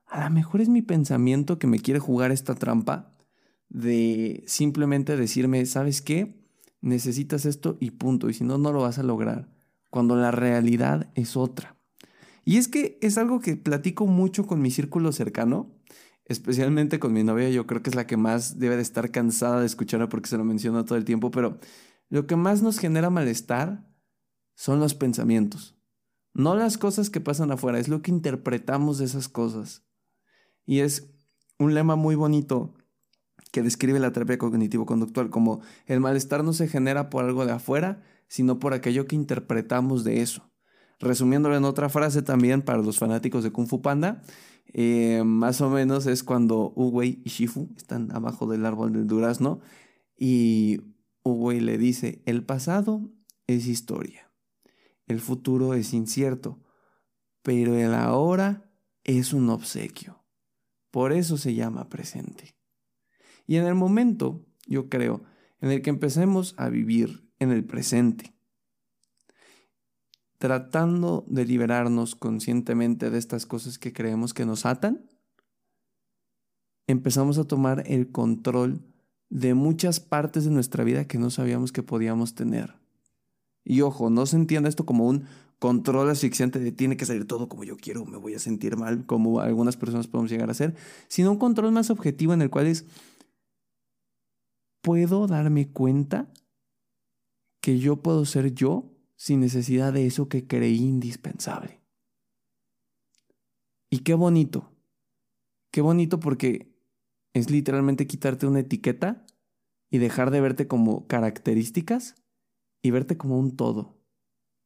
A 0.05 0.23
lo 0.23 0.29
mejor 0.29 0.61
es 0.61 0.69
mi 0.69 0.81
pensamiento 0.81 1.59
que 1.59 1.67
me 1.67 1.79
quiere 1.79 1.99
jugar 1.99 2.31
esta 2.31 2.55
trampa 2.55 3.15
de 3.69 4.43
simplemente 4.47 5.17
decirme, 5.17 5.65
¿sabes 5.65 6.01
qué? 6.01 6.41
Necesitas 6.81 7.45
esto 7.45 7.77
y 7.79 7.91
punto. 7.91 8.29
Y 8.29 8.33
si 8.33 8.43
no, 8.43 8.57
no 8.57 8.71
lo 8.71 8.81
vas 8.81 8.99
a 8.99 9.03
lograr. 9.03 9.49
Cuando 9.89 10.15
la 10.15 10.31
realidad 10.31 11.11
es 11.15 11.35
otra. 11.35 11.75
Y 12.45 12.57
es 12.57 12.67
que 12.67 12.99
es 13.01 13.17
algo 13.17 13.39
que 13.39 13.57
platico 13.57 14.05
mucho 14.05 14.45
con 14.45 14.61
mi 14.61 14.69
círculo 14.69 15.11
cercano, 15.11 15.73
especialmente 16.25 16.99
con 16.99 17.11
mi 17.11 17.23
novia. 17.23 17.49
Yo 17.49 17.65
creo 17.65 17.81
que 17.81 17.89
es 17.89 17.95
la 17.95 18.05
que 18.05 18.17
más 18.17 18.59
debe 18.59 18.75
de 18.75 18.83
estar 18.83 19.09
cansada 19.09 19.59
de 19.59 19.65
escucharlo 19.65 20.09
porque 20.09 20.29
se 20.29 20.37
lo 20.37 20.45
menciona 20.45 20.85
todo 20.85 20.97
el 20.97 21.05
tiempo. 21.05 21.31
Pero 21.31 21.59
lo 22.09 22.27
que 22.27 22.35
más 22.35 22.61
nos 22.61 22.77
genera 22.77 23.09
malestar 23.09 23.89
son 24.53 24.79
los 24.79 24.93
pensamientos. 24.93 25.74
No 26.35 26.53
las 26.53 26.77
cosas 26.77 27.09
que 27.09 27.21
pasan 27.21 27.51
afuera, 27.51 27.79
es 27.79 27.87
lo 27.87 28.01
que 28.01 28.11
interpretamos 28.11 28.97
de 28.97 29.05
esas 29.05 29.29
cosas. 29.29 29.85
Y 30.65 30.81
es 30.81 31.09
un 31.57 31.73
lema 31.73 31.95
muy 31.95 32.15
bonito 32.15 32.73
que 33.53 33.63
describe 33.63 33.99
la 33.99 34.11
terapia 34.11 34.37
cognitivo-conductual 34.37 35.29
como 35.29 35.61
el 35.85 36.01
malestar 36.01 36.43
no 36.43 36.51
se 36.51 36.67
genera 36.67 37.09
por 37.09 37.23
algo 37.23 37.45
de 37.45 37.53
afuera, 37.53 38.03
sino 38.27 38.59
por 38.59 38.73
aquello 38.73 39.07
que 39.07 39.15
interpretamos 39.15 40.03
de 40.03 40.21
eso. 40.21 40.51
Resumiéndolo 40.99 41.55
en 41.55 41.63
otra 41.63 41.87
frase 41.87 42.21
también 42.21 42.61
para 42.61 42.81
los 42.81 42.99
fanáticos 42.99 43.45
de 43.45 43.53
Kung 43.53 43.67
Fu 43.67 43.81
Panda, 43.81 44.21
eh, 44.73 45.23
más 45.25 45.61
o 45.61 45.69
menos 45.69 46.05
es 46.05 46.21
cuando 46.21 46.73
Uwei 46.75 47.21
y 47.23 47.29
Shifu 47.29 47.69
están 47.77 48.11
abajo 48.13 48.45
del 48.45 48.65
árbol 48.65 48.91
del 48.91 49.07
durazno 49.07 49.61
y 50.17 50.81
Uwei 51.23 51.61
le 51.61 51.77
dice, 51.77 52.21
el 52.25 52.43
pasado 52.43 53.09
es 53.47 53.67
historia, 53.67 54.24
el 55.07 55.19
futuro 55.19 55.73
es 55.73 55.93
incierto, 55.93 56.59
pero 57.41 57.75
el 57.75 57.93
ahora 57.93 58.71
es 59.03 59.33
un 59.33 59.49
obsequio. 59.49 60.23
Por 60.91 61.11
eso 61.11 61.37
se 61.37 61.53
llama 61.53 61.89
presente. 61.89 62.57
Y 63.45 63.57
en 63.57 63.65
el 63.65 63.75
momento, 63.75 64.45
yo 64.65 64.89
creo, 64.89 65.23
en 65.61 65.71
el 65.71 65.81
que 65.81 65.89
empecemos 65.89 66.55
a 66.57 66.69
vivir 66.69 67.29
en 67.39 67.51
el 67.51 67.63
presente, 67.65 68.35
tratando 70.37 71.25
de 71.27 71.45
liberarnos 71.45 72.15
conscientemente 72.15 73.09
de 73.09 73.17
estas 73.17 73.45
cosas 73.45 73.77
que 73.77 73.93
creemos 73.93 74.33
que 74.33 74.45
nos 74.45 74.65
atan, 74.65 75.09
empezamos 76.87 77.37
a 77.37 77.45
tomar 77.45 77.83
el 77.87 78.11
control 78.11 78.85
de 79.29 79.53
muchas 79.53 79.99
partes 79.99 80.45
de 80.45 80.51
nuestra 80.51 80.83
vida 80.83 81.07
que 81.07 81.17
no 81.17 81.29
sabíamos 81.29 81.71
que 81.71 81.83
podíamos 81.83 82.35
tener. 82.35 82.84
Y 83.65 83.81
ojo, 83.81 84.09
no 84.09 84.25
se 84.27 84.37
entienda 84.37 84.69
esto 84.69 84.85
como 84.85 85.07
un 85.07 85.25
control 85.59 86.09
asfixiante 86.09 86.59
de 86.59 86.71
tiene 86.71 86.95
que 86.95 87.05
salir 87.05 87.25
todo 87.25 87.49
como 87.49 87.63
yo 87.63 87.75
quiero, 87.75 88.05
me 88.05 88.17
voy 88.17 88.35
a 88.35 88.39
sentir 88.39 88.77
mal, 88.77 89.05
como 89.05 89.39
algunas 89.39 89.75
personas 89.75 90.07
podemos 90.07 90.29
llegar 90.29 90.49
a 90.49 90.51
hacer, 90.51 90.75
sino 91.07 91.31
un 91.31 91.39
control 91.39 91.71
más 91.71 91.89
objetivo 91.89 92.33
en 92.33 92.41
el 92.41 92.51
cual 92.51 92.67
es, 92.67 92.85
puedo 94.81 95.25
darme 95.25 95.71
cuenta 95.71 96.31
que 97.61 97.79
yo 97.79 98.03
puedo 98.03 98.25
ser 98.25 98.53
yo 98.53 98.91
sin 99.15 99.39
necesidad 99.39 99.91
de 99.93 100.05
eso 100.05 100.29
que 100.29 100.45
creí 100.45 100.77
indispensable. 100.77 101.81
Y 103.89 103.99
qué 103.99 104.13
bonito, 104.13 104.71
qué 105.71 105.81
bonito 105.81 106.19
porque 106.19 106.75
es 107.33 107.49
literalmente 107.49 108.05
quitarte 108.05 108.45
una 108.45 108.59
etiqueta 108.59 109.25
y 109.89 109.97
dejar 109.97 110.29
de 110.29 110.41
verte 110.41 110.67
como 110.67 111.07
características 111.07 112.15
y 112.85 112.91
verte 112.91 113.17
como 113.17 113.39
un 113.39 113.55
todo 113.55 113.95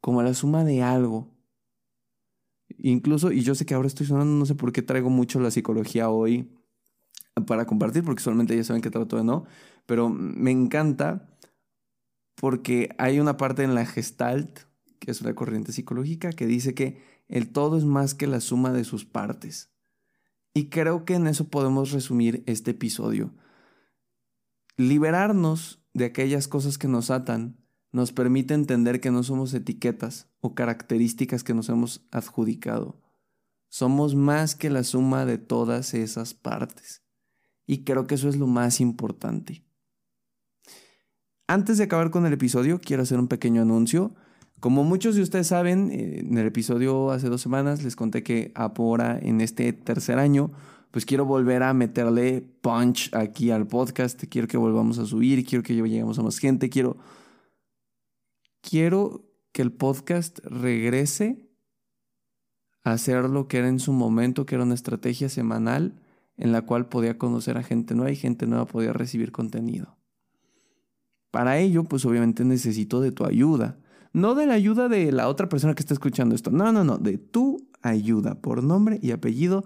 como 0.02 0.24
la 0.24 0.34
suma 0.34 0.64
de 0.64 0.82
algo. 0.82 1.36
Incluso, 2.78 3.32
y 3.32 3.42
yo 3.42 3.56
sé 3.56 3.66
que 3.66 3.74
ahora 3.74 3.88
estoy 3.88 4.06
sonando, 4.06 4.38
no 4.38 4.46
sé 4.46 4.56
por 4.56 4.72
qué 4.72 4.82
traigo 4.82 5.10
mucho 5.10 5.40
la 5.40 5.52
psicología 5.52 6.10
hoy 6.10 6.56
para 7.48 7.66
compartir, 7.66 8.04
porque 8.04 8.24
solamente 8.24 8.56
ya 8.56 8.64
saben 8.64 8.82
que 8.82 8.92
trato 8.92 9.18
de 9.18 9.24
no, 9.24 9.46
pero 9.86 10.10
me 10.10 10.52
encanta 10.52 11.30
porque 12.36 12.90
hay 12.98 13.20
una 13.20 13.38
parte 13.38 13.64
en 13.64 13.76
la 13.76 13.86
gestalt, 13.86 14.60
que 15.00 15.12
es 15.12 15.22
una 15.22 15.36
corriente 15.36 15.72
psicológica, 15.72 16.32
que 16.32 16.46
dice 16.46 16.74
que 16.74 17.02
el 17.28 17.52
todo 17.52 17.78
es 17.78 17.86
más 17.86 18.14
que 18.14 18.28
la 18.28 18.40
suma 18.40 18.72
de 18.72 18.84
sus 18.84 19.06
partes. 19.06 19.72
Y 20.54 20.70
creo 20.70 21.06
que 21.06 21.16
en 21.16 21.28
eso 21.28 21.50
podemos 21.50 21.92
resumir 21.92 22.44
este 22.46 22.72
episodio. 22.72 23.34
Liberarnos 24.78 25.84
de 25.94 26.06
aquellas 26.06 26.48
cosas 26.48 26.78
que 26.78 26.88
nos 26.88 27.12
atan 27.12 27.59
nos 27.92 28.12
permite 28.12 28.54
entender 28.54 29.02
que 29.02 29.12
no 29.12 29.24
somos 29.24 29.54
etiquetas 29.54 30.30
o 30.42 30.54
características 30.54 31.44
que 31.44 31.54
nos 31.54 31.70
hemos 31.70 32.06
adjudicado. 32.12 33.02
Somos 33.70 34.16
más 34.16 34.56
que 34.56 34.70
la 34.70 34.84
suma 34.84 35.26
de 35.26 35.38
todas 35.38 35.94
esas 35.94 36.34
partes. 36.34 37.04
Y 37.66 37.84
creo 37.84 38.08
que 38.08 38.16
eso 38.16 38.30
es 38.30 38.38
lo 38.38 38.48
más 38.48 38.82
importante. 38.82 39.64
Antes 41.48 41.78
de 41.78 41.86
acabar 41.86 42.12
con 42.12 42.26
el 42.26 42.34
episodio, 42.34 42.80
quiero 42.80 43.04
hacer 43.04 43.20
un 43.20 43.28
pequeño 43.28 43.62
anuncio. 43.62 44.14
Como 44.60 44.84
muchos 44.84 45.16
de 45.16 45.22
ustedes 45.22 45.48
saben, 45.48 45.92
eh, 45.92 46.20
en 46.20 46.38
el 46.38 46.48
episodio 46.48 47.12
hace 47.12 47.30
dos 47.30 47.42
semanas 47.42 47.84
les 47.84 47.96
conté 47.96 48.24
que 48.24 48.52
ahora 48.56 49.18
en 49.20 49.42
este 49.42 49.72
tercer 49.74 50.20
año, 50.20 50.52
pues 50.92 51.06
quiero 51.06 51.26
volver 51.26 51.64
a 51.64 51.74
meterle 51.74 52.42
punch 52.62 53.14
aquí 53.14 53.52
al 53.52 53.68
podcast. 53.68 54.24
Quiero 54.30 54.48
que 54.48 54.58
volvamos 54.58 55.00
a 55.00 55.06
subir, 55.06 55.44
quiero 55.46 55.64
que 55.64 55.76
lleguemos 55.76 56.20
a 56.20 56.24
más 56.24 56.38
gente, 56.40 56.70
quiero 56.70 56.98
quiero 58.62 59.26
que 59.52 59.62
el 59.62 59.72
podcast 59.72 60.40
regrese 60.44 61.50
a 62.84 62.92
hacer 62.92 63.30
lo 63.30 63.48
que 63.48 63.58
era 63.58 63.68
en 63.68 63.80
su 63.80 63.94
momento, 63.94 64.46
que 64.46 64.56
era 64.56 64.64
una 64.64 64.76
estrategia 64.76 65.30
semanal 65.30 66.02
en 66.38 66.52
la 66.52 66.62
cual 66.62 66.88
podía 66.88 67.18
conocer 67.18 67.58
a 67.58 67.64
gente 67.64 67.96
nueva 67.96 68.12
y 68.12 68.16
gente 68.16 68.48
nueva 68.48 68.66
podía 68.66 68.94
recibir 68.94 69.32
contenido. 69.32 69.98
Para 71.32 71.60
ello, 71.60 71.84
pues 71.84 72.06
obviamente 72.06 72.46
necesito 72.46 73.02
de 73.02 73.12
tu 73.12 73.26
ayuda. 73.26 73.78
No 74.14 74.34
de 74.34 74.48
la 74.48 74.54
ayuda 74.54 74.88
de 74.90 75.12
la 75.12 75.28
otra 75.28 75.50
persona 75.50 75.76
que 75.76 75.82
está 75.82 75.94
escuchando 75.94 76.34
esto. 76.34 76.50
No, 76.50 76.72
no, 76.72 76.84
no, 76.84 76.98
de 76.98 77.18
tu 77.18 77.70
ayuda 77.82 78.36
por 78.36 78.64
nombre 78.64 79.00
y 79.02 79.12
apellido 79.12 79.66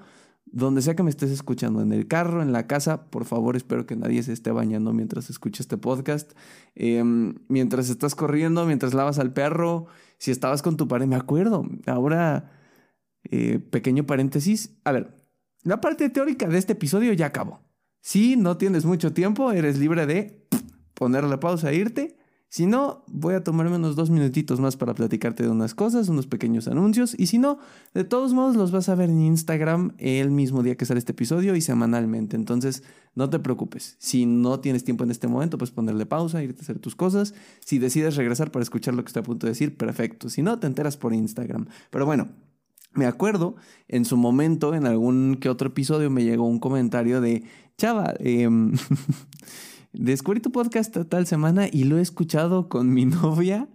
donde 0.53 0.83
sea 0.83 0.95
que 0.95 1.01
me 1.01 1.09
estés 1.09 1.31
escuchando, 1.31 1.81
en 1.81 1.91
el 1.91 2.07
carro, 2.07 2.43
en 2.43 2.51
la 2.51 2.67
casa, 2.67 3.09
por 3.09 3.25
favor, 3.25 3.55
espero 3.55 3.87
que 3.87 3.95
nadie 3.95 4.21
se 4.21 4.33
esté 4.33 4.51
bañando 4.51 4.93
mientras 4.93 5.31
escuche 5.31 5.63
este 5.63 5.77
podcast. 5.77 6.31
Em, 6.75 7.35
mientras 7.47 7.89
estás 7.89 8.13
corriendo, 8.13 8.63
mientras 8.67 8.93
lavas 8.93 9.17
al 9.17 9.33
perro, 9.33 9.87
si 10.19 10.29
estabas 10.29 10.61
con 10.61 10.77
tu 10.77 10.87
pareja, 10.87 11.09
me 11.09 11.15
acuerdo. 11.15 11.67
Ahora, 11.87 12.51
eh, 13.31 13.57
pequeño 13.57 14.05
paréntesis. 14.05 14.77
A 14.83 14.91
ver, 14.91 15.15
la 15.63 15.81
parte 15.81 16.07
teórica 16.09 16.47
de 16.47 16.59
este 16.59 16.73
episodio 16.73 17.13
ya 17.13 17.25
acabó. 17.25 17.61
Si 17.99 18.35
no 18.35 18.57
tienes 18.57 18.85
mucho 18.85 19.11
tiempo, 19.11 19.51
eres 19.51 19.79
libre 19.79 20.05
de 20.05 20.45
ponerle 20.93 21.39
pausa 21.39 21.71
e 21.71 21.75
irte. 21.77 22.17
Si 22.53 22.67
no, 22.67 23.03
voy 23.07 23.33
a 23.33 23.43
tomarme 23.43 23.77
unos 23.77 23.95
dos 23.95 24.11
minutitos 24.11 24.59
más 24.59 24.77
para 24.77 24.93
platicarte 24.93 25.41
de 25.41 25.49
unas 25.49 25.73
cosas, 25.73 26.07
unos 26.07 26.27
pequeños 26.27 26.67
anuncios. 26.67 27.15
Y 27.17 27.25
si 27.25 27.39
no, 27.39 27.57
de 27.95 28.03
todos 28.03 28.35
modos 28.35 28.55
los 28.55 28.69
vas 28.69 28.89
a 28.89 28.93
ver 28.93 29.09
en 29.09 29.21
Instagram 29.21 29.93
el 29.97 30.29
mismo 30.29 30.61
día 30.61 30.75
que 30.75 30.85
sale 30.85 30.99
este 30.99 31.13
episodio 31.13 31.55
y 31.55 31.61
semanalmente. 31.61 32.35
Entonces, 32.35 32.83
no 33.15 33.27
te 33.27 33.39
preocupes. 33.39 33.95
Si 33.97 34.27
no 34.27 34.59
tienes 34.59 34.83
tiempo 34.83 35.03
en 35.03 35.09
este 35.09 35.27
momento, 35.27 35.57
pues 35.57 35.71
ponerle 35.71 36.05
pausa, 36.05 36.43
irte 36.43 36.59
a 36.59 36.61
hacer 36.61 36.77
tus 36.77 36.95
cosas. 36.95 37.33
Si 37.65 37.79
decides 37.79 38.17
regresar 38.17 38.51
para 38.51 38.61
escuchar 38.61 38.93
lo 38.93 39.03
que 39.03 39.07
estoy 39.07 39.21
a 39.21 39.23
punto 39.23 39.47
de 39.47 39.53
decir, 39.53 39.75
perfecto. 39.75 40.29
Si 40.29 40.43
no, 40.43 40.59
te 40.59 40.67
enteras 40.67 40.95
por 40.95 41.11
Instagram. 41.11 41.65
Pero 41.89 42.05
bueno, 42.05 42.27
me 42.93 43.07
acuerdo, 43.07 43.55
en 43.87 44.05
su 44.05 44.15
momento, 44.15 44.75
en 44.75 44.85
algún 44.85 45.37
que 45.41 45.49
otro 45.49 45.69
episodio, 45.69 46.11
me 46.11 46.23
llegó 46.23 46.45
un 46.45 46.59
comentario 46.59 47.19
de, 47.19 47.45
chava, 47.79 48.13
eh, 48.19 48.47
Descubrí 49.93 50.39
tu 50.39 50.51
podcast 50.51 50.97
tal 51.07 51.27
semana 51.27 51.67
y 51.71 51.83
lo 51.83 51.99
he 51.99 52.01
escuchado 52.01 52.67
con 52.67 52.91
mi 52.91 53.05
novia. 53.05 53.69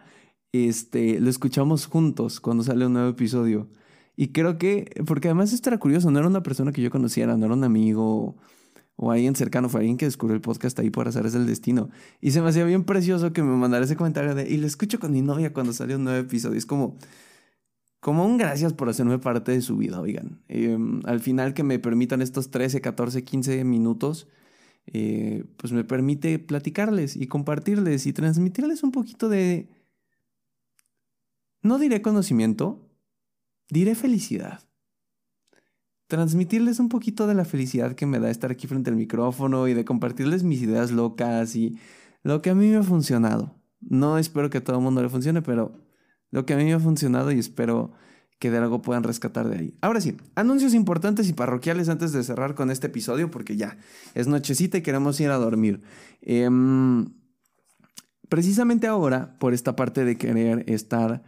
Este, 0.52 1.20
lo 1.20 1.30
escuchamos 1.30 1.86
juntos 1.86 2.40
cuando 2.40 2.64
sale 2.64 2.86
un 2.86 2.94
nuevo 2.94 3.08
episodio. 3.08 3.68
Y 4.16 4.32
creo 4.32 4.58
que, 4.58 4.90
porque 5.06 5.28
además 5.28 5.52
esto 5.52 5.70
era 5.70 5.78
curioso, 5.78 6.10
no 6.10 6.18
era 6.18 6.26
una 6.26 6.42
persona 6.42 6.72
que 6.72 6.82
yo 6.82 6.90
conociera, 6.90 7.36
no 7.36 7.46
era 7.46 7.54
un 7.54 7.62
amigo 7.62 8.36
o 8.96 9.12
alguien 9.12 9.36
cercano, 9.36 9.68
fue 9.68 9.80
alguien 9.80 9.96
que 9.96 10.06
descubrió 10.06 10.34
el 10.34 10.40
podcast 10.40 10.76
ahí 10.80 10.90
por 10.90 11.06
hacer 11.06 11.30
del 11.30 11.46
destino. 11.46 11.88
Y 12.20 12.32
se 12.32 12.42
me 12.42 12.48
hacía 12.48 12.64
bien 12.64 12.82
precioso 12.82 13.32
que 13.32 13.44
me 13.44 13.56
mandara 13.56 13.84
ese 13.84 13.94
comentario 13.94 14.34
de, 14.34 14.50
y 14.50 14.56
lo 14.56 14.66
escucho 14.66 14.98
con 14.98 15.12
mi 15.12 15.22
novia 15.22 15.52
cuando 15.52 15.72
sale 15.72 15.94
un 15.94 16.02
nuevo 16.02 16.18
episodio. 16.18 16.58
Es 16.58 16.66
como, 16.66 16.96
como 18.00 18.26
un 18.26 18.38
gracias 18.38 18.72
por 18.72 18.88
hacerme 18.88 19.20
parte 19.20 19.52
de 19.52 19.60
su 19.60 19.76
vida, 19.76 20.00
oigan. 20.00 20.40
Em, 20.48 21.00
al 21.04 21.20
final 21.20 21.54
que 21.54 21.62
me 21.62 21.78
permitan 21.78 22.22
estos 22.22 22.50
13, 22.50 22.80
14, 22.80 23.22
15 23.22 23.62
minutos 23.62 24.26
eh, 24.92 25.44
pues 25.56 25.72
me 25.72 25.84
permite 25.84 26.38
platicarles 26.38 27.16
y 27.16 27.26
compartirles 27.26 28.06
y 28.06 28.12
transmitirles 28.12 28.82
un 28.82 28.92
poquito 28.92 29.28
de, 29.28 29.68
no 31.62 31.78
diré 31.78 32.02
conocimiento, 32.02 32.88
diré 33.68 33.94
felicidad. 33.94 34.62
Transmitirles 36.06 36.78
un 36.80 36.88
poquito 36.88 37.26
de 37.26 37.34
la 37.34 37.44
felicidad 37.44 37.94
que 37.94 38.06
me 38.06 38.18
da 38.18 38.30
estar 38.30 38.50
aquí 38.50 38.66
frente 38.66 38.90
al 38.90 38.96
micrófono 38.96 39.68
y 39.68 39.74
de 39.74 39.84
compartirles 39.84 40.42
mis 40.42 40.62
ideas 40.62 40.90
locas 40.90 41.54
y 41.54 41.78
lo 42.22 42.40
que 42.40 42.50
a 42.50 42.54
mí 42.54 42.68
me 42.68 42.76
ha 42.76 42.82
funcionado. 42.82 43.60
No 43.80 44.18
espero 44.18 44.48
que 44.48 44.58
a 44.58 44.64
todo 44.64 44.76
el 44.76 44.82
mundo 44.82 45.02
le 45.02 45.08
funcione, 45.08 45.42
pero 45.42 45.78
lo 46.30 46.46
que 46.46 46.54
a 46.54 46.56
mí 46.56 46.64
me 46.64 46.72
ha 46.72 46.80
funcionado 46.80 47.30
y 47.32 47.38
espero 47.38 47.92
que 48.38 48.50
de 48.50 48.58
algo 48.58 48.82
puedan 48.82 49.02
rescatar 49.02 49.48
de 49.48 49.58
ahí. 49.58 49.74
Ahora 49.80 50.00
sí, 50.00 50.16
anuncios 50.34 50.74
importantes 50.74 51.28
y 51.28 51.32
parroquiales 51.32 51.88
antes 51.88 52.12
de 52.12 52.22
cerrar 52.22 52.54
con 52.54 52.70
este 52.70 52.86
episodio, 52.86 53.30
porque 53.30 53.56
ya 53.56 53.76
es 54.14 54.28
nochecita 54.28 54.78
y 54.78 54.82
queremos 54.82 55.18
ir 55.20 55.30
a 55.30 55.36
dormir. 55.36 55.82
Em, 56.22 57.06
precisamente 58.28 58.86
ahora, 58.86 59.36
por 59.38 59.54
esta 59.54 59.74
parte 59.74 60.04
de 60.04 60.16
querer 60.16 60.64
estar 60.68 61.22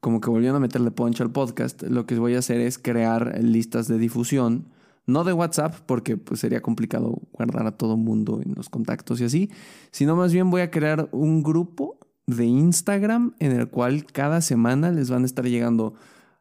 como 0.00 0.20
que 0.20 0.30
volviendo 0.30 0.58
a 0.58 0.60
meterle 0.60 0.90
poncho 0.90 1.22
al 1.22 1.30
podcast, 1.30 1.82
lo 1.82 2.06
que 2.06 2.18
voy 2.18 2.34
a 2.34 2.40
hacer 2.40 2.60
es 2.60 2.78
crear 2.78 3.42
listas 3.42 3.88
de 3.88 3.98
difusión, 3.98 4.68
no 5.06 5.24
de 5.24 5.32
WhatsApp, 5.32 5.74
porque 5.86 6.16
pues, 6.16 6.40
sería 6.40 6.60
complicado 6.60 7.22
guardar 7.32 7.66
a 7.66 7.72
todo 7.72 7.96
mundo 7.96 8.40
en 8.44 8.54
los 8.54 8.68
contactos 8.68 9.20
y 9.20 9.24
así, 9.24 9.50
sino 9.90 10.16
más 10.16 10.32
bien 10.32 10.50
voy 10.50 10.60
a 10.60 10.70
crear 10.70 11.08
un 11.12 11.42
grupo 11.42 11.98
de 12.26 12.44
Instagram 12.44 13.34
en 13.38 13.52
el 13.52 13.68
cual 13.68 14.04
cada 14.04 14.40
semana 14.40 14.90
les 14.90 15.10
van 15.10 15.22
a 15.22 15.26
estar 15.26 15.44
llegando 15.46 15.94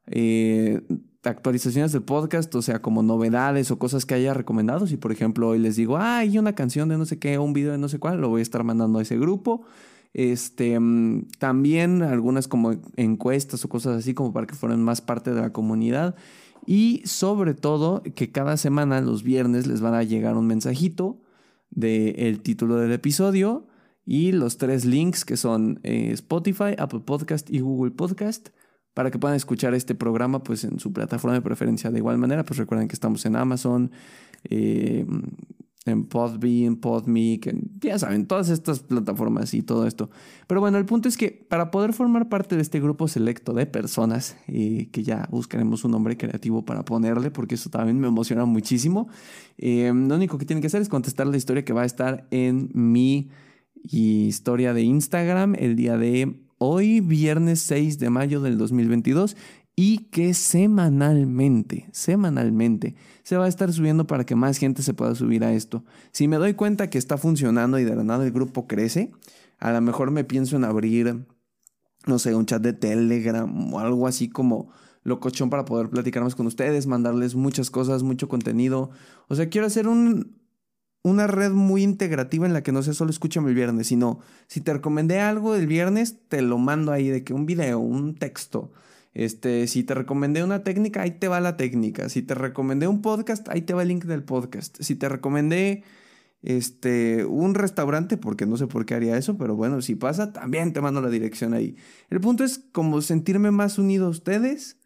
eh, 0.08 0.82
actualizaciones 1.24 1.92
del 1.92 2.04
podcast, 2.04 2.54
o 2.56 2.62
sea, 2.62 2.82
como 2.82 3.04
novedades 3.04 3.72
o 3.72 3.80
cosas 3.80 4.06
que 4.06 4.14
haya 4.14 4.34
recomendado. 4.34 4.88
Si 4.88 4.98
por 4.98 5.12
ejemplo 5.12 5.50
hoy 5.50 5.60
les 5.60 5.76
digo, 5.76 5.98
ah, 5.98 6.20
hay 6.20 6.38
una 6.38 6.54
canción 6.54 6.90
de 6.90 6.98
no 6.98 7.06
sé 7.06 7.20
qué, 7.20 7.40
un 7.40 7.54
video 7.54 7.72
de 7.72 7.78
no 7.78 7.90
sé 7.90 8.00
cuál, 8.00 8.22
lo 8.22 8.30
voy 8.30 8.40
a 8.40 8.44
estar 8.44 8.64
mandando 8.64 9.00
a 9.00 9.02
ese 9.02 9.18
grupo. 9.18 9.66
Este, 10.14 10.80
mm, 10.80 11.28
también 11.40 12.02
algunas 12.02 12.48
como 12.48 12.76
encuestas 12.96 13.66
o 13.66 13.70
cosas 13.70 13.98
así 13.98 14.14
como 14.14 14.32
para 14.32 14.48
que 14.48 14.56
fueran 14.56 14.82
más 14.82 15.02
parte 15.02 15.34
de 15.34 15.42
la 15.42 15.52
comunidad. 15.52 16.16
Y 16.66 17.02
sobre 17.06 17.54
todo 17.54 18.02
que 18.16 18.32
cada 18.32 18.58
semana, 18.58 19.02
los 19.02 19.24
viernes, 19.24 19.68
les 19.68 19.82
van 19.82 19.94
a 19.94 20.04
llegar 20.04 20.36
un 20.38 20.48
mensajito 20.48 21.22
del 21.70 22.42
título 22.42 22.78
del 22.78 22.92
episodio 22.94 23.68
y 24.06 24.32
los 24.32 24.58
tres 24.58 24.86
links 24.86 25.26
que 25.26 25.36
son 25.38 25.80
eh, 25.84 26.12
Spotify, 26.14 26.76
Apple 26.78 27.02
Podcast 27.02 27.50
y 27.50 27.60
Google 27.60 27.92
Podcast 27.92 28.50
para 28.96 29.12
que 29.12 29.20
puedan 29.20 29.36
escuchar 29.36 29.76
este 29.76 29.94
programa 29.94 30.42
pues 30.42 30.64
en 30.64 30.80
su 30.80 30.92
plataforma 30.92 31.36
de 31.36 31.42
preferencia. 31.42 31.92
De 31.92 32.00
igual 32.00 32.18
manera, 32.18 32.44
pues 32.44 32.58
recuerden 32.58 32.88
que 32.88 32.96
estamos 32.96 33.26
en 33.26 33.36
Amazon, 33.36 33.92
eh, 34.46 35.06
en 35.86 36.06
Podbean, 36.06 36.78
Podme, 36.78 37.40
ya 37.82 38.00
saben, 38.00 38.26
todas 38.26 38.50
estas 38.50 38.80
plataformas 38.80 39.54
y 39.54 39.62
todo 39.64 39.86
esto. 39.86 40.10
Pero 40.48 40.62
bueno, 40.62 40.78
el 40.78 40.86
punto 40.86 41.10
es 41.10 41.18
que 41.18 41.30
para 41.30 41.72
poder 41.72 41.92
formar 41.92 42.30
parte 42.30 42.56
de 42.56 42.62
este 42.62 42.80
grupo 42.80 43.10
selecto 43.10 43.54
de 43.54 43.66
personas, 43.66 44.38
eh, 44.48 44.90
que 44.94 45.04
ya 45.04 45.28
buscaremos 45.30 45.84
un 45.84 45.92
nombre 45.92 46.16
creativo 46.16 46.64
para 46.64 46.86
ponerle, 46.86 47.32
porque 47.32 47.56
eso 47.56 47.70
también 47.70 48.00
me 48.00 48.08
emociona 48.08 48.46
muchísimo, 48.46 49.10
eh, 49.58 49.92
lo 49.94 50.16
único 50.16 50.38
que 50.38 50.46
tienen 50.46 50.62
que 50.62 50.68
hacer 50.68 50.82
es 50.82 50.90
contestar 50.90 51.28
la 51.28 51.36
historia 51.36 51.66
que 51.66 51.74
va 51.74 51.82
a 51.82 51.86
estar 51.86 52.28
en 52.32 52.70
mi 52.74 53.30
historia 53.84 54.74
de 54.74 54.84
Instagram 54.84 55.54
el 55.60 55.76
día 55.76 55.98
de 55.98 56.45
hoy, 56.58 57.02
viernes 57.02 57.60
6 57.62 58.00
de 58.00 58.10
mayo 58.10 58.42
del 58.42 58.58
2022, 58.58 59.36
y 59.76 60.06
que 60.10 60.34
semanalmente, 60.34 61.90
semanalmente, 61.92 62.96
se 63.24 63.36
va 63.36 63.46
a 63.46 63.50
estar 63.50 63.74
subiendo 63.74 64.08
para 64.08 64.26
que 64.26 64.36
más 64.36 64.58
gente 64.58 64.82
se 64.82 64.94
pueda 64.94 65.16
subir 65.16 65.44
a 65.44 65.54
esto. 65.54 65.84
Si 66.12 66.28
me 66.28 66.38
doy 66.38 66.54
cuenta 66.54 66.90
que 66.90 66.98
está 66.98 67.18
funcionando 67.18 67.78
y 67.78 67.84
de 67.84 67.96
la 67.96 68.04
nada 68.04 68.26
el 68.26 68.32
grupo 68.32 68.68
crece, 68.68 69.12
a 69.60 69.72
lo 69.74 69.82
mejor 69.82 70.12
me 70.12 70.24
pienso 70.24 70.56
en 70.56 70.64
abrir, 70.64 71.26
no 72.06 72.20
sé, 72.20 72.36
un 72.36 72.46
chat 72.46 72.62
de 72.62 72.74
Telegram 72.74 73.74
o 73.74 73.80
algo 73.80 74.08
así 74.08 74.30
como 74.30 74.70
locochón 75.04 75.50
para 75.50 75.66
poder 75.66 75.90
platicar 75.90 76.24
más 76.24 76.36
con 76.36 76.48
ustedes, 76.48 76.88
mandarles 76.88 77.36
muchas 77.36 77.70
cosas, 77.70 78.02
mucho 78.02 78.30
contenido. 78.30 78.92
O 79.28 79.36
sea, 79.36 79.50
quiero 79.50 79.68
hacer 79.68 79.88
un, 79.88 80.38
una 81.06 81.28
red 81.28 81.52
muy 81.52 81.84
integrativa 81.84 82.48
en 82.48 82.54
la 82.54 82.64
que 82.64 82.72
no 82.72 82.82
sea 82.82 82.96
solo 82.96 83.12
escúchame 83.12 83.50
el 83.50 83.56
viernes, 83.56 83.86
sino 83.86 84.22
si 84.48 84.60
te 84.60 84.74
recomendé 84.74 85.20
algo 85.20 85.54
el 85.54 85.68
viernes, 85.68 86.18
te 86.30 86.42
lo 86.42 86.58
mando 86.58 86.92
ahí 86.92 87.10
de 87.10 87.24
que 87.24 87.32
un 87.36 87.46
video, 87.46 87.78
un 87.78 88.16
texto. 88.16 88.72
Este, 89.14 89.68
si 89.68 89.84
te 89.84 89.94
recomendé 89.94 90.44
una 90.44 90.64
técnica, 90.64 91.04
ahí 91.04 91.12
te 91.12 91.28
va 91.28 91.40
la 91.42 91.58
técnica. 91.58 92.10
Si 92.10 92.24
te 92.24 92.34
recomendé 92.34 92.88
un 92.88 93.04
podcast, 93.04 93.48
ahí 93.50 93.62
te 93.62 93.76
va 93.76 93.84
el 93.84 93.90
link 93.90 94.06
del 94.06 94.24
podcast. 94.24 94.82
Si 94.82 94.96
te 94.96 95.08
recomendé 95.08 95.84
este, 96.42 97.24
un 97.24 97.54
restaurante, 97.54 98.18
porque 98.18 98.48
no 98.48 98.58
sé 98.58 98.66
por 98.66 98.88
qué 98.88 98.96
haría 98.96 99.16
eso, 99.16 99.38
pero 99.38 99.56
bueno, 99.56 99.84
si 99.84 99.94
pasa, 99.94 100.34
también 100.34 100.74
te 100.74 100.82
mando 100.82 101.02
la 101.02 101.12
dirección 101.12 101.54
ahí. 101.54 101.76
El 102.10 102.20
punto 102.20 102.44
es 102.44 102.64
como 102.72 103.02
sentirme 103.04 103.52
más 103.52 103.78
unido 103.78 104.08
a 104.08 104.10
ustedes 104.10 104.80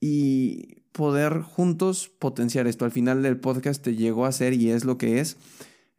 y 0.00 0.81
poder 0.92 1.40
juntos 1.40 2.10
potenciar 2.18 2.66
esto. 2.66 2.84
Al 2.84 2.92
final 2.92 3.22
del 3.22 3.38
podcast 3.38 3.82
te 3.82 3.96
llegó 3.96 4.26
a 4.26 4.32
ser 4.32 4.52
y 4.54 4.70
es 4.70 4.84
lo 4.84 4.98
que 4.98 5.20
es 5.20 5.36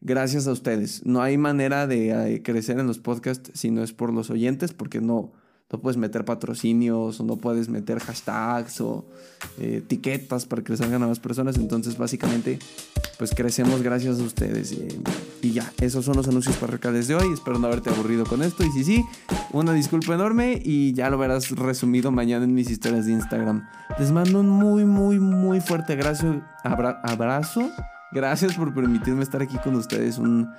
gracias 0.04 0.48
a 0.48 0.52
ustedes. 0.52 1.06
No 1.06 1.22
hay 1.22 1.38
manera 1.38 1.88
de 1.88 2.36
eh, 2.36 2.44
crecer 2.44 2.80
en 2.80 2.88
los 2.88 3.00
podcasts 3.00 3.52
si 3.56 3.72
no 3.72 3.84
es 3.84 3.94
por 3.94 4.14
los 4.14 4.30
oyentes, 4.30 4.74
porque 4.74 5.02
no, 5.02 5.34
no 5.74 5.80
puedes 5.80 5.98
meter 5.98 6.24
patrocinios 6.24 7.20
o 7.20 7.24
no 7.24 7.38
puedes 7.38 7.68
meter 7.68 8.00
hashtags 8.00 8.80
o 8.80 9.06
eh, 9.60 9.78
etiquetas 9.84 10.46
para 10.46 10.64
que 10.64 10.72
les 10.72 10.80
salgan 10.80 11.02
a 11.02 11.08
más 11.08 11.20
personas. 11.20 11.58
Entonces, 11.58 11.98
básicamente, 11.98 12.60
pues 13.18 13.34
crecemos 13.34 13.82
gracias 13.82 14.20
a 14.20 14.24
ustedes. 14.24 14.72
Y, 15.42 15.52
ya, 15.52 15.74
esos 15.82 16.06
son 16.06 16.16
los 16.16 16.28
anuncios 16.28 16.56
parroquiales 16.58 17.08
de 17.08 17.16
hoy. 17.16 17.34
Espero 17.34 17.58
no 17.58 17.66
haberte 17.66 17.90
aburrido 17.90 18.24
con 18.24 18.44
esto. 18.44 18.64
Y 18.64 18.70
si 18.70 18.84
sí, 18.84 19.06
una 19.52 19.74
disculpa 19.74 20.14
enorme 20.14 20.62
y 20.64 20.94
ya 20.94 21.10
lo 21.10 21.18
verás 21.18 21.50
resumido 21.50 22.12
mañana 22.12 22.46
en 22.46 22.54
mis 22.54 22.70
historias 22.70 23.08
de 23.08 23.14
Instagram. 23.14 23.68
Les 23.98 24.12
mando 24.12 24.42
un 24.42 24.50
muy, 24.50 24.86
muy, 24.86 25.20
muy 25.20 25.60
fuerte 25.60 25.94
abrazo. 25.94 26.40
abrazo. 26.64 27.68
Gracias 28.12 28.54
por 28.54 28.76
permitirme 28.76 29.24
estar 29.24 29.42
aquí 29.42 29.58
con 29.58 29.74
ustedes 29.76 30.20
un 30.20 30.54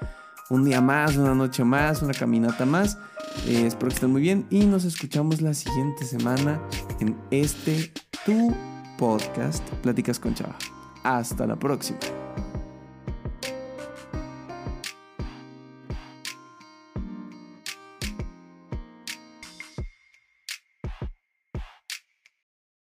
un 0.50 0.64
día 0.64 0.80
más, 0.80 1.16
una 1.16 1.34
noche 1.34 1.64
más, 1.64 2.02
una 2.02 2.14
caminata 2.14 2.66
más. 2.66 2.98
Eh, 3.46 3.66
espero 3.66 3.88
que 3.88 3.94
estén 3.94 4.12
muy 4.12 4.22
bien 4.22 4.46
y 4.50 4.64
nos 4.66 4.84
escuchamos 4.84 5.40
la 5.40 5.54
siguiente 5.54 6.04
semana 6.04 6.60
en 7.00 7.16
este 7.30 7.92
tu 8.24 8.54
podcast, 8.98 9.66
Pláticas 9.82 10.18
con 10.18 10.34
Chava. 10.34 10.56
Hasta 11.02 11.46
la 11.46 11.56
próxima. 11.56 11.98